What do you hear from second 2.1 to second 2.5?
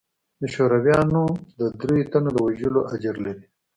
تنو د